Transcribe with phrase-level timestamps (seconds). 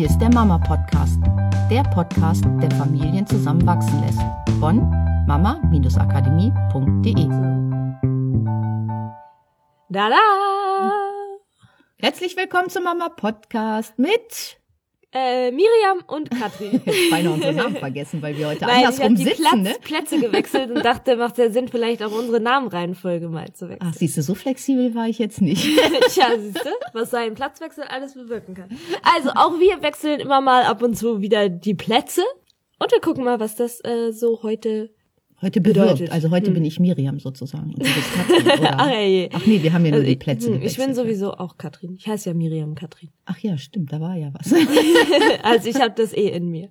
[0.00, 1.20] Hier ist der Mama Podcast,
[1.70, 4.22] der Podcast, der Familien zusammenwachsen lässt.
[4.58, 4.88] Von
[5.26, 7.28] mama-akademie.de.
[9.90, 10.16] Da da!
[11.98, 14.58] Herzlich willkommen zum Mama Podcast mit
[15.12, 16.80] Äh, Miriam und Katrin.
[17.10, 19.74] Beinahe unseren Namen vergessen, weil wir heute ich andersrum die sitzen, Platz, ne?
[19.82, 23.90] Plätze gewechselt und dachte, macht ja Sinn, vielleicht auch unsere Namenreihenfolge mal zu wechseln.
[23.90, 25.64] Ach, siehst du, so flexibel war ich jetzt nicht.
[26.10, 28.68] Tja, siehst du, was ein Platzwechsel alles bewirken kann.
[29.02, 32.22] Also, auch wir wechseln immer mal ab und zu wieder die Plätze.
[32.78, 34.90] Und wir gucken mal, was das äh, so heute...
[35.42, 35.60] Heute.
[35.60, 36.12] Bedeutet.
[36.12, 36.54] Also heute Hm.
[36.54, 37.68] bin ich Miriam sozusagen.
[37.74, 38.74] Und du bist Katrin, oder?
[38.78, 39.30] Ach, ey.
[39.32, 41.94] Ach nee, wir haben ja nur Also, die Plätze hm, ich bin sowieso auch Katrin.
[41.98, 43.08] Ich heiße ja Miriam Katrin.
[43.24, 44.52] Ach ja, stimmt, da war ja was.
[45.42, 46.68] Also ich habe das eh in mir.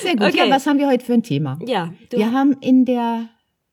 [0.00, 0.26] Sehr gut.
[0.28, 0.36] Okay.
[0.38, 1.58] Ja, was haben wir heute für ein Thema?
[1.66, 3.28] Ja, du, Wir haben in der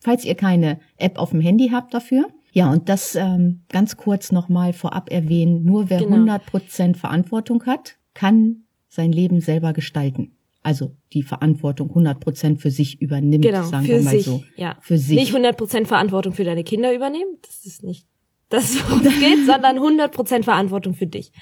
[0.00, 2.26] falls ihr keine App auf dem Handy habt dafür.
[2.52, 5.64] Ja, und das ähm, ganz kurz nochmal vorab erwähnen.
[5.64, 6.12] Nur wer Genau.
[6.14, 10.36] 100 Prozent Verantwortung hat, kann sein Leben selber gestalten.
[10.62, 14.24] Also die Verantwortung 100 Prozent für sich übernimmt, genau, sagen für wir mal sich.
[14.24, 14.44] so.
[14.56, 14.76] Ja.
[14.80, 15.18] Für sich.
[15.18, 18.06] Nicht 100% Verantwortung für deine Kinder übernehmen, das ist nicht
[18.54, 21.32] das, worum es geht, sondern 100% Verantwortung für dich.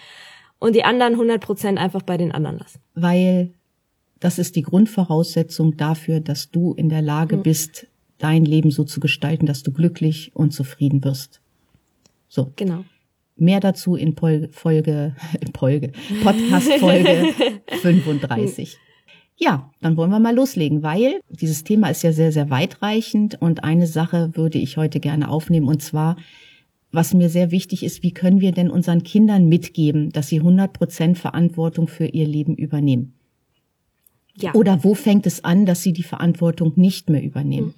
[0.59, 2.81] Und die anderen 100% einfach bei den anderen lassen.
[2.95, 3.53] weil
[4.21, 9.01] das ist die Grundvoraussetzung dafür, dass du in der Lage bist, dein Leben so zu
[9.01, 11.41] gestalten, dass du glücklich und zufrieden wirst.
[12.29, 12.85] So, Genau.
[13.35, 15.91] mehr dazu in Pol Folge, in Folge,
[16.23, 17.35] Podcast Folge
[17.83, 18.79] 35.
[19.39, 23.65] Ja, dann wollen wir mal loslegen, weil dieses Thema ist ja sehr, sehr weitreichend und
[23.65, 26.17] eine Sache würde ich heute gerne aufnehmen und zwar,
[26.93, 30.73] was mir sehr wichtig ist, wie können wir denn unseren Kindern mitgeben, dass sie 100
[30.73, 33.15] Prozent Verantwortung für ihr Leben übernehmen?
[34.37, 34.55] Ja.
[34.55, 37.75] Oder wo fängt es an, dass sie die Verantwortung nicht mehr übernehmen?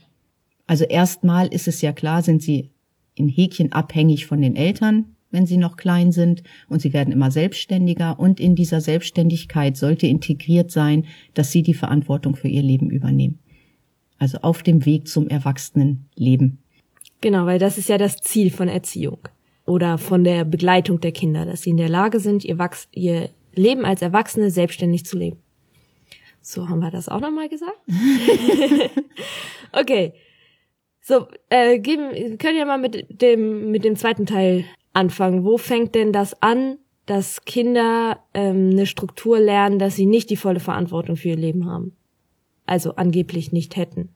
[0.66, 2.70] Also erstmal ist es ja klar, sind sie
[3.14, 7.30] in Häkchen abhängig von den Eltern, wenn sie noch klein sind und sie werden immer
[7.30, 12.90] selbstständiger und in dieser Selbstständigkeit sollte integriert sein, dass sie die Verantwortung für ihr Leben
[12.90, 13.38] übernehmen.
[14.18, 16.58] Also auf dem Weg zum Erwachsenenleben.
[17.24, 19.16] Genau, weil das ist ja das Ziel von Erziehung
[19.64, 23.30] oder von der Begleitung der Kinder, dass sie in der Lage sind, ihr, Wachs ihr
[23.54, 25.38] Leben als Erwachsene selbstständig zu leben.
[26.42, 27.78] So haben wir das auch nochmal gesagt.
[29.72, 30.12] okay.
[31.00, 35.44] So, äh, geben, wir können ja mal mit dem, mit dem zweiten Teil anfangen.
[35.44, 40.36] Wo fängt denn das an, dass Kinder ähm, eine Struktur lernen, dass sie nicht die
[40.36, 41.96] volle Verantwortung für ihr Leben haben?
[42.66, 44.13] Also angeblich nicht hätten.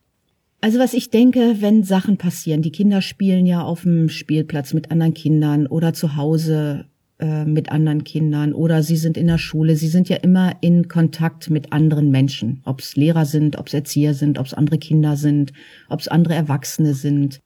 [0.60, 4.90] Also was ich denke, wenn Sachen passieren, die Kinder spielen ja auf dem Spielplatz mit
[4.90, 6.86] anderen Kindern oder zu Hause
[7.20, 10.88] äh, mit anderen Kindern oder sie sind in der Schule, sie sind ja immer in
[10.88, 14.78] Kontakt mit anderen Menschen, ob es Lehrer sind, ob es Erzieher sind, ob es andere
[14.78, 15.52] Kinder sind,
[15.88, 17.38] ob es andere Erwachsene sind.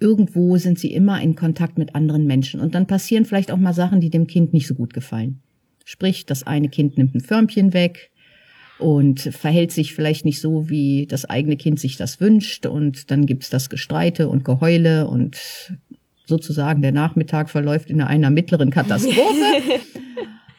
[0.00, 3.74] Irgendwo sind sie immer in Kontakt mit anderen Menschen und dann passieren vielleicht auch mal
[3.74, 5.40] Sachen, die dem Kind nicht so gut gefallen.
[5.84, 8.10] Sprich, das eine Kind nimmt ein Förmchen weg,
[8.78, 12.66] und verhält sich vielleicht nicht so, wie das eigene Kind sich das wünscht.
[12.66, 15.38] Und dann gibt's das Gestreite und Geheule und
[16.26, 19.80] sozusagen der Nachmittag verläuft in einer mittleren Katastrophe.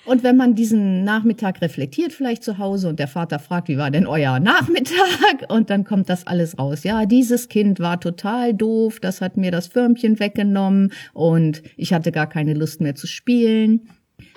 [0.08, 3.92] Und wenn man diesen Nachmittag reflektiert vielleicht zu Hause und der Vater fragt, wie war
[3.92, 5.50] denn euer Nachmittag?
[5.50, 6.86] Und dann kommt das alles raus.
[6.86, 12.14] Ja, dieses Kind war total doof, das hat mir das Förmchen weggenommen und ich hatte
[12.14, 13.90] gar keine Lust mehr zu spielen.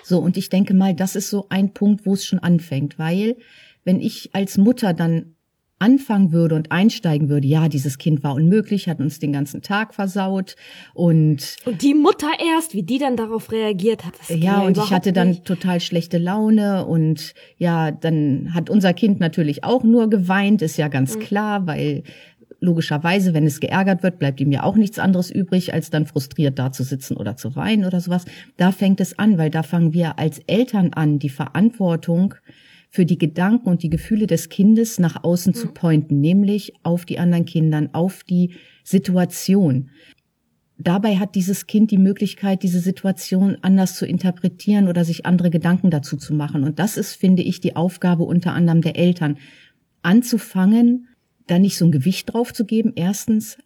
[0.02, 3.36] So, und ich denke mal, das ist so ein Punkt, wo es schon anfängt, weil
[3.90, 5.34] wenn ich als Mutter dann
[5.80, 9.94] anfangen würde und einsteigen würde, ja, dieses Kind war unmöglich, hat uns den ganzen Tag
[9.94, 10.54] versaut
[10.94, 14.14] und Und die Mutter erst, wie die dann darauf reagiert hat.
[14.20, 15.44] Das ja, und ich hatte dann nicht.
[15.44, 20.86] total schlechte Laune und ja, dann hat unser Kind natürlich auch nur geweint, ist ja
[20.88, 21.20] ganz Mhm.
[21.20, 22.04] klar, weil
[22.60, 26.59] logischerweise, wenn es geärgert wird, bleibt ihm ja auch nichts anderes übrig, als dann frustriert
[26.60, 28.26] da zu sitzen oder zu weinen oder sowas.
[28.59, 32.34] Da fängt es an, weil da fangen wir als Eltern an, die Verantwortung
[32.91, 37.19] für die Gedanken und die Gefühle des Kindes nach außen zu pointen, nämlich auf die
[37.19, 38.54] anderen Kindern, auf die
[38.84, 39.91] Situation.
[40.77, 45.91] Dabei hat dieses Kind die Möglichkeit, diese Situation anders zu interpretieren oder sich andere Gedanken
[45.91, 46.65] dazu zu machen.
[46.65, 49.39] Und das ist, finde ich, die Aufgabe unter anderem der Eltern,
[50.03, 51.09] anzufangen,
[51.47, 53.59] da nicht so ein Gewicht drauf zu geben, erstens,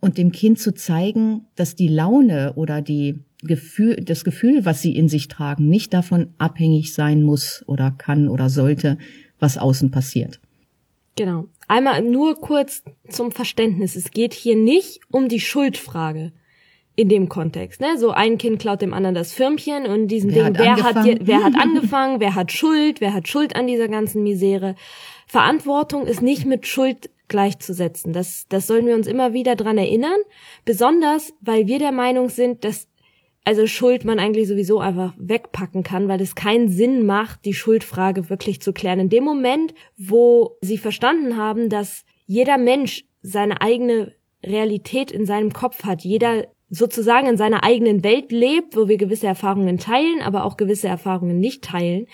[0.00, 4.94] und dem Kind zu zeigen, dass die Laune oder die Gefühl, das Gefühl, was sie
[4.94, 8.98] in sich tragen, nicht davon abhängig sein muss oder kann oder sollte,
[9.38, 10.40] was außen passiert.
[11.16, 11.48] Genau.
[11.68, 13.96] Einmal nur kurz zum Verständnis.
[13.96, 16.32] Es geht hier nicht um die Schuldfrage.
[16.96, 17.96] in dem Kontext, ne?
[17.96, 20.96] So ein Kind klaut dem anderen das Firmchen und diesen Wer Ding, hat wer hat,
[20.96, 21.26] angefangen?
[21.26, 24.74] wer hat angefangen, wer hat Schuld, wer hat Schuld an dieser ganzen Misere.
[25.26, 28.12] Verantwortung ist nicht mit Schuld gleichzusetzen.
[28.12, 30.18] Das, das sollten wir uns immer wieder dran erinnern.
[30.66, 32.89] Besonders, weil wir der Meinung sind, dass
[33.44, 38.28] also Schuld man eigentlich sowieso einfach wegpacken kann, weil es keinen Sinn macht, die Schuldfrage
[38.28, 39.00] wirklich zu klären.
[39.00, 44.14] In dem Moment, wo sie verstanden haben, dass jeder Mensch seine eigene
[44.44, 49.26] Realität in seinem Kopf hat, jeder sozusagen in seiner eigenen Welt lebt, wo wir gewisse
[49.26, 52.06] Erfahrungen teilen, aber auch gewisse Erfahrungen nicht teilen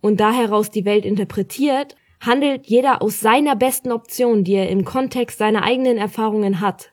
[0.00, 4.84] und da heraus die Welt interpretiert, handelt jeder aus seiner besten Option, die er im
[4.84, 6.92] Kontext seiner eigenen Erfahrungen hat.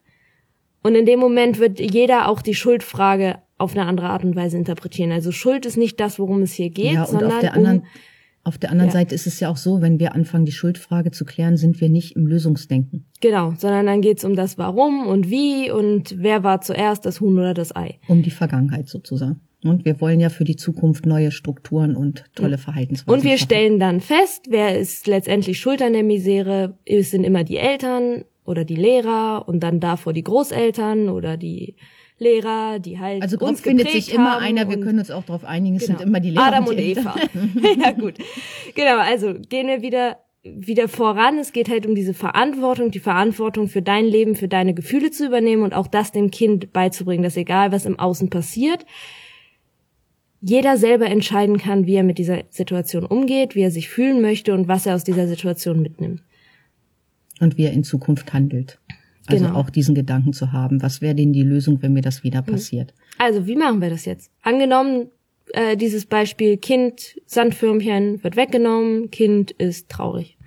[0.82, 4.58] Und in dem Moment wird jeder auch die Schuldfrage auf eine andere Art und Weise
[4.58, 5.12] interpretieren.
[5.12, 7.80] Also Schuld ist nicht das, worum es hier geht, Ja, und sondern auf der anderen,
[7.80, 7.86] um,
[8.44, 8.94] auf der anderen Ja.
[8.94, 11.90] Seite ist es ja auch so, wenn wir anfangen, die Schuldfrage zu klären, sind wir
[11.90, 13.06] nicht im Lösungsdenken.
[13.22, 17.38] genau, sondern dann geht's um das Warum und Wie und wer war zuerst, das Huhn
[17.38, 18.00] oder das Ei.
[18.08, 19.40] Um die Vergangenheit sozusagen.
[19.64, 23.14] Und wir wollen ja für die Zukunft neue Strukturen und tolle Verhaltensweisen.
[23.14, 23.44] Und wir schaffen.
[23.46, 26.80] stellen dann fest, wer ist letztendlich schuld an der Misere.
[26.84, 31.76] Es sind immer die Eltern oder die Lehrer und dann davor die Großeltern oder die
[32.20, 35.78] Lehrer, die halt Also uns findet sich immer einer, wir können uns auch darauf einigen,
[35.78, 35.98] es Genau.
[35.98, 37.16] sind immer die Lehrer Adam und, und Eva.
[37.84, 38.16] Ja, gut.
[38.76, 41.38] Genau, also gehen wir wieder wieder voran.
[41.38, 45.28] Es geht halt um diese Verantwortung, die Verantwortung für dein Leben, für deine Gefühle zu
[45.28, 48.86] übernehmen und auch das dem Kind beizubringen, dass egal was im Außen passiert,
[50.42, 54.54] jeder selber entscheiden kann, wie er mit dieser Situation umgeht, wie er sich fühlen möchte
[54.56, 56.24] und was er aus dieser Situation mitnimmt.
[57.42, 58.80] Und wie er in Zukunft handelt.
[59.28, 59.58] Also Genau.
[59.60, 62.94] auch diesen Gedanken zu haben, was wäre denn die Lösung, wenn mir das wieder passiert?
[63.18, 64.32] Also, wie machen wir das jetzt?
[64.42, 65.08] Angenommen,
[65.54, 70.38] äh, dieses Beispiel Kind, Sandförmchen wird weggenommen, Kind ist traurig.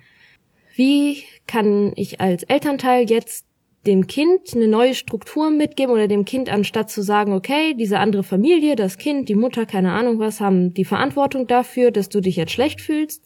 [0.75, 3.45] Wie kann ich als Elternteil jetzt
[3.85, 8.23] dem Kind eine neue Struktur mitgeben oder dem Kind anstatt zu sagen, okay, diese andere
[8.23, 12.35] Familie, das Kind, die Mutter, keine Ahnung was, haben die Verantwortung dafür, dass du dich
[12.35, 13.23] jetzt schlecht fühlst,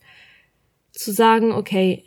[0.92, 2.04] zu sagen, okay,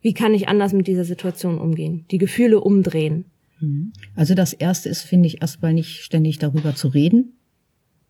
[0.00, 2.04] wie kann ich anders mit dieser Situation umgehen?
[2.10, 3.26] Die Gefühle umdrehen.
[4.16, 7.34] Also das erste ist, finde ich, erstmal nicht ständig darüber zu reden,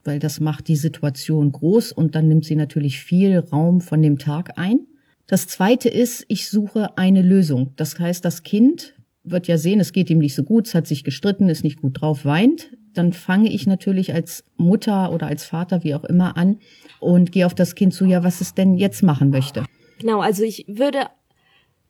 [0.05, 4.19] weil das macht die Situation groß und dann nimmt sie natürlich viel Raum von dem
[4.19, 4.87] Tag ein.
[5.27, 7.73] Das zweite ist, ich suche eine Lösung.
[7.77, 8.95] Das heißt, das Kind
[9.25, 11.81] wird ja sehen, es geht ihm nicht so gut, es hat sich gestritten, ist nicht
[11.81, 12.71] gut drauf, weint.
[12.95, 16.59] Dann fange ich natürlich als Mutter oder als Vater, wie auch immer, an
[16.99, 19.65] und gehe auf das Kind zu, ja, was es denn jetzt machen möchte.
[20.01, 21.07] Genau, also ich würde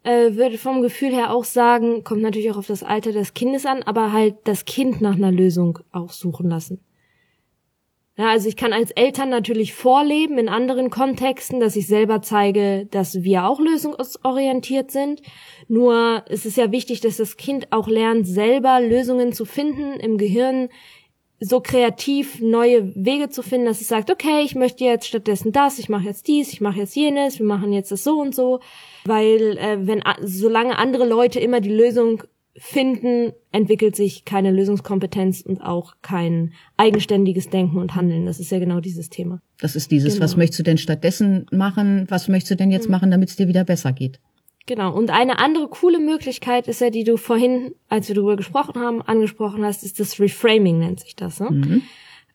[0.03, 3.67] äh, würde vom Gefühl her auch sagen, kommt natürlich auch auf das Alter des Kindes
[3.67, 6.81] an, aber halt das Kind nach einer Lösung auch suchen lassen.
[8.21, 12.87] Ja, also ich kann als Eltern natürlich vorleben in anderen Kontexten, dass ich selber zeige,
[12.91, 15.23] dass wir auch lösungsorientiert sind.
[15.69, 20.19] Nur es ist ja wichtig, dass das Kind auch lernt, selber Lösungen zu finden im
[20.19, 20.69] Gehirn,
[21.41, 25.79] so kreativ neue Wege zu finden, dass es sagt, okay, ich möchte jetzt stattdessen das,
[25.79, 28.61] ich mache jetzt dies, ich mache jetzt jenes, wir machen jetzt das so und so,
[29.07, 32.23] weil äh, wenn solange andere Leute immer die Lösung
[32.57, 38.27] finden, entwickelt sich keine Lösungskompetenz und auch kein eigenständiges Denken und Handeln.
[38.27, 39.41] Das ist ja genau dieses Thema.
[39.61, 40.25] Das ist dieses, Genau.
[40.25, 42.07] was möchtest du denn stattdessen machen?
[42.11, 44.21] Was möchtest du denn jetzt machen, damit es dir wieder besser geht?
[44.67, 44.95] Genau.
[44.95, 49.03] Und eine andere coole Möglichkeit ist ja, die du vorhin, als wir darüber gesprochen haben,
[49.03, 51.41] angesprochen hast, ist das Reframing, nennt sich das.
[51.41, 51.83] Ne?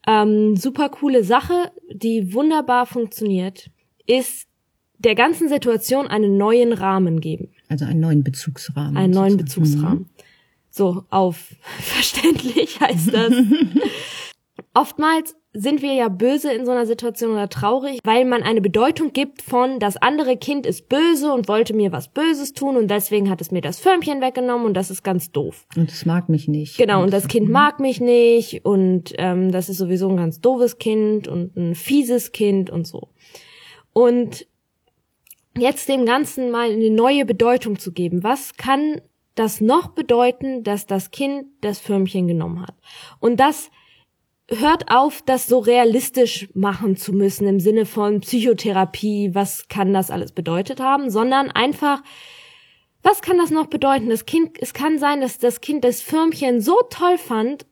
[0.07, 3.69] Ähm, super coole Sache, die wunderbar funktioniert,
[4.05, 4.47] ist
[4.97, 7.49] der ganzen Situation einen neuen Rahmen geben.
[7.69, 8.97] Also einen neuen Bezugsrahmen.
[8.97, 9.63] Einen neuen sozusagen.
[9.63, 10.09] Bezugsrahmen.
[10.69, 13.33] So, auf verständlich heißt das.
[14.73, 19.13] Oftmals sind wir ja böse in so einer Situation oder traurig, weil man eine Bedeutung
[19.13, 23.29] gibt von, das andere Kind ist böse und wollte mir was Böses tun und deswegen
[23.29, 25.65] hat es mir das Förmchen weggenommen und das ist ganz doof.
[25.75, 26.77] Und es mag mich nicht.
[26.77, 30.77] Genau, und das Kind mag mich nicht und ähm, das ist sowieso ein ganz doofes
[30.77, 33.09] Kind und ein fieses Kind und so.
[33.93, 34.45] Und
[35.57, 38.23] jetzt dem Ganzen mal eine neue Bedeutung zu geben.
[38.23, 39.01] Was kann
[39.35, 42.75] das noch bedeuten, dass das Kind das Förmchen genommen hat?
[43.19, 43.69] Und das
[44.49, 50.11] hört auf, das so realistisch machen zu müssen im Sinne von Psychotherapie, was kann das
[50.11, 52.03] alles bedeutet haben, sondern einfach,
[53.01, 54.09] was kann das noch bedeuten?
[54.09, 57.65] Das Kind, es kann sein, dass das Kind das Förmchen so toll fand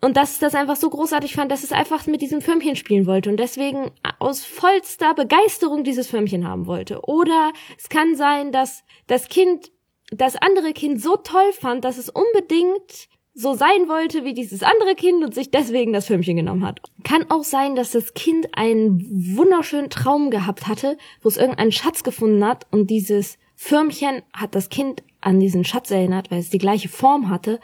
[0.00, 3.06] und dass es das einfach so großartig fand, dass es einfach mit diesem Förmchen spielen
[3.06, 7.00] wollte und deswegen aus vollster Begeisterung dieses Förmchen haben wollte.
[7.02, 9.72] Oder es kann sein, dass das Kind
[10.10, 14.94] das andere Kind so toll fand, dass es unbedingt so sein wollte wie dieses andere
[14.94, 16.80] Kind und sich deswegen das Förmchen genommen hat.
[17.02, 22.04] Kann auch sein, dass das Kind einen wunderschönen Traum gehabt hatte, wo es irgendeinen Schatz
[22.04, 26.58] gefunden hat und dieses Förmchen hat das Kind an diesen Schatz erinnert, weil es die
[26.58, 27.58] gleiche Form hatte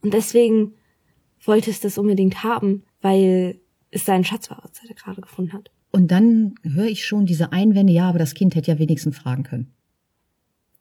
[0.00, 0.74] und deswegen
[1.44, 5.70] wollte es das unbedingt haben, weil es seinen Schatz war, was er gerade gefunden hat.
[5.90, 9.42] Und dann höre ich schon diese Einwände, ja, aber das Kind hätte ja wenigstens fragen
[9.42, 9.72] können.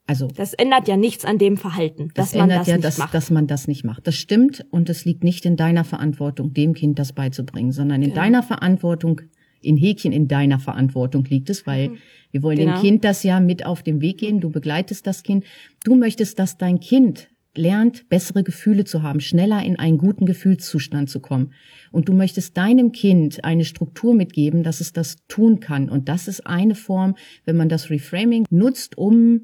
[0.09, 3.13] Also das ändert ja nichts an dem Verhalten, dass man das ja, nicht dass, macht.
[3.13, 4.07] dass man das nicht macht.
[4.07, 8.09] Das stimmt und es liegt nicht in deiner Verantwortung, dem Kind das beizubringen, sondern in
[8.09, 8.21] genau.
[8.23, 9.21] deiner Verantwortung,
[9.61, 11.97] in Häkchen in deiner Verantwortung liegt es, weil mhm.
[12.31, 12.73] wir wollen genau.
[12.73, 14.39] dem Kind das ja mit auf den Weg gehen.
[14.39, 15.45] Du begleitest das Kind.
[15.83, 21.11] Du möchtest, dass dein Kind lernt, bessere Gefühle zu haben, schneller in einen guten Gefühlszustand
[21.11, 21.53] zu kommen.
[21.91, 25.87] Und du möchtest deinem Kind eine Struktur mitgeben, dass es das tun kann.
[25.87, 29.41] Und das ist eine Form, wenn man das Reframing nutzt, um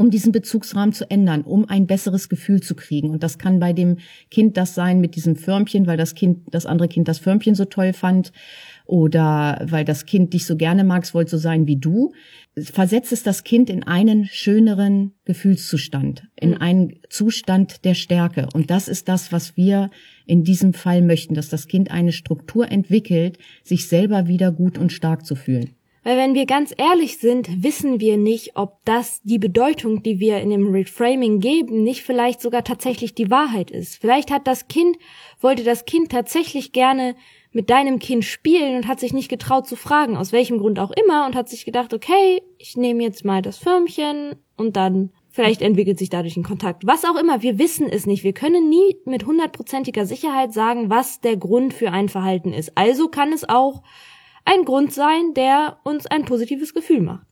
[0.00, 3.10] um diesen Bezugsrahmen zu ändern, um ein besseres Gefühl zu kriegen.
[3.10, 3.98] Und das kann bei dem
[4.30, 7.66] Kind das sein mit diesem Förmchen, weil das Kind, das andere Kind das Förmchen so
[7.66, 8.32] toll fand
[8.86, 12.14] oder weil das Kind dich so gerne mag, es wollte so sein wie du.
[12.56, 16.62] Versetzt es das Kind in einen schöneren Gefühlszustand, in mhm.
[16.62, 18.48] einen Zustand der Stärke.
[18.54, 19.90] Und das ist das, was wir
[20.24, 24.92] in diesem Fall möchten, dass das Kind eine Struktur entwickelt, sich selber wieder gut und
[24.92, 25.74] stark zu fühlen.
[26.02, 30.38] Weil wenn wir ganz ehrlich sind, wissen wir nicht, ob das die Bedeutung, die wir
[30.38, 34.00] in dem Reframing geben, nicht vielleicht sogar tatsächlich die Wahrheit ist.
[34.00, 34.96] Vielleicht hat das Kind,
[35.40, 37.16] wollte das Kind tatsächlich gerne
[37.52, 40.92] mit deinem Kind spielen und hat sich nicht getraut zu fragen, aus welchem Grund auch
[40.92, 45.60] immer, und hat sich gedacht, okay, ich nehme jetzt mal das Förmchen und dann vielleicht
[45.60, 46.86] entwickelt sich dadurch ein Kontakt.
[46.86, 48.24] Was auch immer, wir wissen es nicht.
[48.24, 52.76] Wir können nie mit hundertprozentiger Sicherheit sagen, was der Grund für ein Verhalten ist.
[52.76, 53.82] Also kann es auch
[54.44, 57.26] ein Grund sein, der uns ein positives Gefühl macht.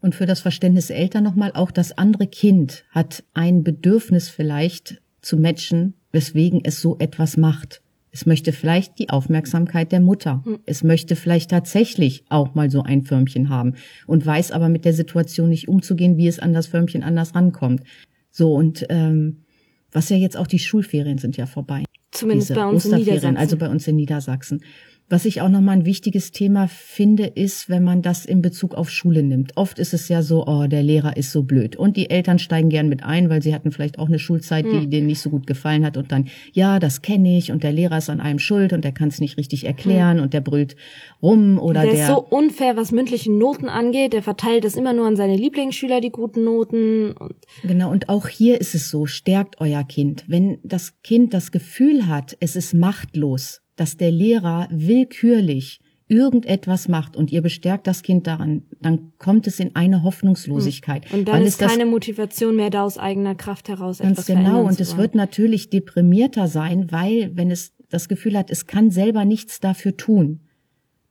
[0.00, 5.00] Und für das Verständnis der Eltern nochmal, auch das andere Kind hat ein Bedürfnis vielleicht
[5.20, 7.82] zu matchen, weswegen es so etwas macht.
[8.12, 10.42] Es möchte vielleicht die Aufmerksamkeit der Mutter.
[10.44, 10.58] Hm.
[10.66, 13.74] Es möchte vielleicht tatsächlich auch mal so ein Förmchen haben
[14.06, 17.84] und weiß aber mit der Situation nicht umzugehen, wie es an das Förmchen anders rankommt.
[18.30, 19.44] So und ähm,
[19.92, 21.84] was ja jetzt auch die Schulferien sind ja vorbei.
[22.10, 23.36] Zumindest Diese bei uns in Niedersachsen.
[23.36, 24.64] Also bei uns in Niedersachsen.
[25.12, 28.90] Was ich auch nochmal ein wichtiges Thema finde, ist, wenn man das in Bezug auf
[28.90, 29.56] Schule nimmt.
[29.56, 31.74] Oft ist es ja so, oh, der Lehrer ist so blöd.
[31.74, 34.82] Und die Eltern steigen gern mit ein, weil sie hatten vielleicht auch eine Schulzeit, die
[34.82, 34.90] hm.
[34.90, 35.96] denen nicht so gut gefallen hat.
[35.96, 37.50] Und dann, ja, das kenne ich.
[37.50, 40.22] Und der Lehrer ist an allem schuld und der kann es nicht richtig erklären hm.
[40.22, 40.76] und der brüllt
[41.20, 41.90] rum oder der.
[41.90, 44.12] Der ist so unfair, was mündliche Noten angeht.
[44.12, 47.14] Der verteilt es immer nur an seine Lieblingsschüler, die guten Noten.
[47.18, 50.22] Und genau, und auch hier ist es so, stärkt euer Kind.
[50.28, 57.16] Wenn das Kind das Gefühl hat, es ist machtlos, dass der Lehrer willkürlich irgendetwas macht
[57.16, 61.10] und ihr bestärkt das Kind daran, dann kommt es in eine Hoffnungslosigkeit.
[61.14, 63.98] Und dann ist keine Motivation mehr da aus eigener Kraft heraus.
[63.98, 64.64] Ganz genau.
[64.64, 69.24] Und es wird natürlich deprimierter sein, weil wenn es das Gefühl hat, es kann selber
[69.24, 70.40] nichts dafür tun,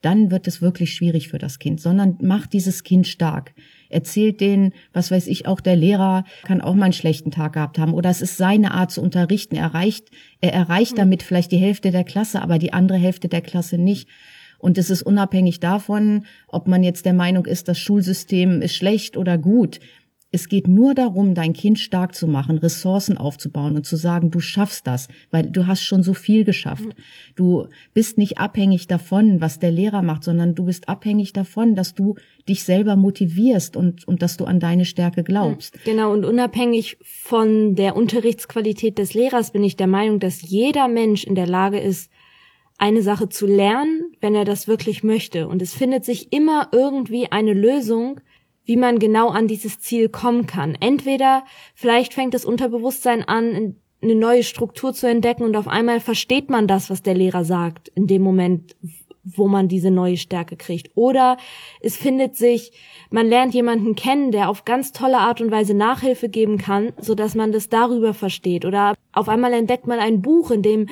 [0.01, 3.55] dann wird es wirklich schwierig für das Kind, sondern macht dieses Kind stark.
[3.89, 7.79] Erzählt denen, was weiß ich, auch der Lehrer kann auch mal einen schlechten Tag gehabt
[7.79, 9.55] haben oder es ist seine Art zu unterrichten.
[9.55, 10.09] Er erreicht,
[10.41, 10.97] er erreicht hm.
[10.97, 14.07] damit vielleicht die Hälfte der Klasse, aber die andere Hälfte der Klasse nicht.
[14.59, 19.15] Und es ist unabhängig davon, ob man jetzt der Meinung ist, das Schulsystem ist schlecht
[19.15, 19.79] oder gut.
[20.31, 24.39] Es geht nur darum, dein Kind stark zu machen, Ressourcen aufzubauen und zu sagen, du
[24.39, 26.89] schaffst das, weil du hast schon so viel geschafft.
[27.35, 31.95] Du bist nicht abhängig davon, was der Lehrer macht, sondern du bist abhängig davon, dass
[31.95, 32.15] du
[32.47, 35.83] dich selber motivierst und, und dass du an deine Stärke glaubst.
[35.83, 41.23] Genau, und unabhängig von der Unterrichtsqualität des Lehrers bin ich der Meinung, dass jeder Mensch
[41.23, 42.11] in der Lage ist,
[42.77, 45.47] eine Sache zu lernen, wenn er das wirklich möchte.
[45.47, 48.21] Und es findet sich immer irgendwie eine Lösung,
[48.69, 50.77] wie man genau an dieses Ziel kommen kann.
[50.79, 56.51] Entweder vielleicht fängt das Unterbewusstsein an, eine neue Struktur zu entdecken und auf einmal versteht
[56.51, 58.75] man das, was der Lehrer sagt, in dem Moment,
[59.23, 60.91] wo man diese neue Stärke kriegt.
[60.93, 61.37] Oder
[61.81, 62.71] es findet sich,
[63.09, 67.15] man lernt jemanden kennen, der auf ganz tolle Art und Weise Nachhilfe geben kann, so
[67.15, 68.65] dass man das darüber versteht.
[68.65, 70.89] Oder auf einmal entdeckt man ein Buch, in dem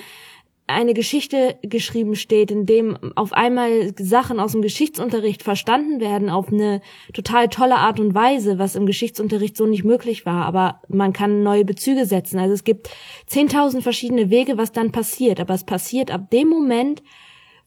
[0.67, 6.51] eine Geschichte geschrieben steht, in dem auf einmal Sachen aus dem Geschichtsunterricht verstanden werden auf
[6.51, 6.81] eine
[7.13, 10.45] total tolle Art und Weise, was im Geschichtsunterricht so nicht möglich war.
[10.45, 12.37] Aber man kann neue Bezüge setzen.
[12.37, 12.89] Also es gibt
[13.27, 15.39] zehntausend verschiedene Wege, was dann passiert.
[15.39, 17.01] Aber es passiert ab dem Moment,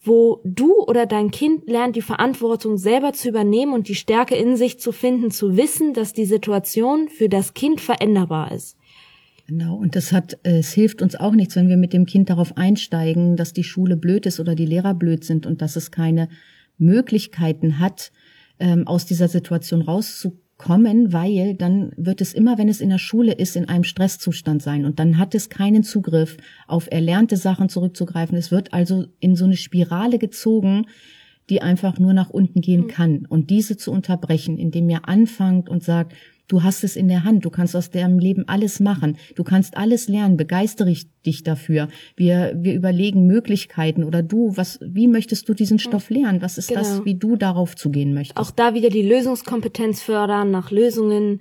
[0.02, 4.57] wo du oder dein Kind lernt, die Verantwortung selber zu übernehmen und die Stärke in
[4.57, 8.76] sich zu finden, zu wissen, dass die Situation für das Kind veränderbar ist.
[9.50, 12.30] Genau, und das hat, äh, es hilft uns auch nichts, wenn wir mit dem Kind
[12.30, 15.90] darauf einsteigen, dass die Schule blöd ist oder die Lehrer blöd sind und dass es
[15.90, 16.28] keine
[16.78, 18.12] Möglichkeiten hat,
[18.61, 23.33] ähm, aus dieser Situation rauszukommen, weil dann wird es immer, wenn es in der Schule
[23.33, 26.37] ist, in einem Stresszustand sein und dann hat es keinen Zugriff
[26.69, 28.38] auf erlernte Sachen zurückzugreifen.
[28.38, 30.87] Es wird also in so eine Spirale gezogen,
[31.49, 32.88] die einfach nur nach unten gehen mhm.
[32.88, 33.26] kann.
[33.28, 36.14] Und diese zu unterbrechen, indem ihr anfangt und sagt,
[36.50, 37.45] Du hast es in der Hand.
[37.45, 39.16] Du kannst aus deinem Leben alles machen.
[39.37, 40.37] Du kannst alles lernen.
[40.37, 40.92] Begeistere
[41.25, 41.87] dich dafür.
[42.16, 46.42] Wir, wir überlegen Möglichkeiten oder du, was, wie möchtest du diesen Stoff lernen?
[46.42, 46.80] Was ist genau.
[46.80, 48.37] das, wie du darauf zugehen möchtest?
[48.37, 51.40] Auch da wieder die Lösungskompetenz fördern, nach Lösungen,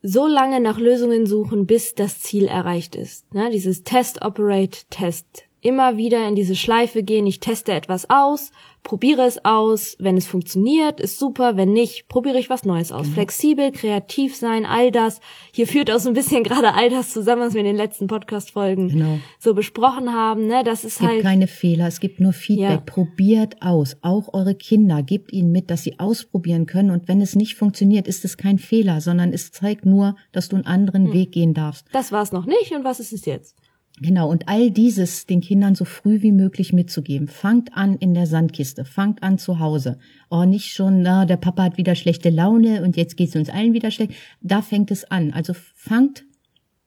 [0.00, 3.34] so lange nach Lösungen suchen, bis das Ziel erreicht ist.
[3.34, 3.50] Ne?
[3.52, 8.52] Dieses Test, Operate, Test immer wieder in diese Schleife gehen, ich teste etwas aus,
[8.82, 13.06] probiere es aus, wenn es funktioniert, ist super, wenn nicht, probiere ich was Neues aus.
[13.06, 13.12] Mhm.
[13.14, 15.20] Flexibel, kreativ sein, all das.
[15.52, 18.06] Hier führt auch so ein bisschen gerade all das zusammen, was wir in den letzten
[18.06, 19.18] Podcast-Folgen genau.
[19.38, 20.46] so besprochen haben.
[20.46, 20.62] Ne?
[20.64, 22.68] Das ist es gibt halt keine Fehler, es gibt nur Feedback.
[22.68, 22.76] Ja.
[22.76, 23.96] Probiert aus.
[24.02, 26.90] Auch eure Kinder, gebt ihnen mit, dass sie ausprobieren können.
[26.90, 30.56] Und wenn es nicht funktioniert, ist es kein Fehler, sondern es zeigt nur, dass du
[30.56, 31.12] einen anderen hm.
[31.14, 31.86] Weg gehen darfst.
[31.92, 33.56] Das war es noch nicht und was ist es jetzt?
[34.00, 37.28] Genau, und all dieses den Kindern so früh wie möglich mitzugeben.
[37.28, 39.98] Fangt an in der Sandkiste, fangt an zu Hause.
[40.30, 43.72] Oh, nicht schon, na, der Papa hat wieder schlechte Laune und jetzt geht's uns allen
[43.72, 44.14] wieder schlecht.
[44.40, 45.32] Da fängt es an.
[45.32, 46.24] Also fangt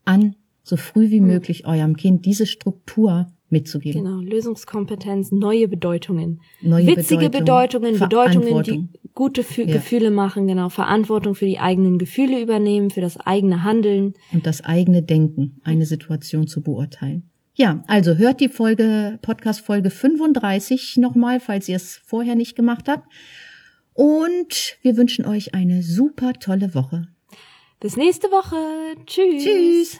[0.03, 1.27] an, so früh wie hm.
[1.27, 4.03] möglich eurem Kind diese Struktur mitzugeben.
[4.03, 6.41] Genau, Lösungskompetenz, neue Bedeutungen.
[6.61, 9.73] Neue Witzige Bedeutung, Bedeutungen, Bedeutungen, die gute Fü ja.
[9.73, 14.13] Gefühle machen, genau, Verantwortung für die eigenen Gefühle übernehmen, für das eigene Handeln.
[14.31, 17.29] Und das eigene Denken, eine Situation zu beurteilen.
[17.55, 22.87] Ja, also hört die Folge, Podcast Folge 35 nochmal, falls ihr es vorher nicht gemacht
[22.87, 23.07] habt.
[23.93, 27.07] Und wir wünschen euch eine super tolle Woche.
[27.79, 28.55] Bis nächste Woche.
[29.07, 29.43] Tschüss.
[29.43, 29.99] Tschüss.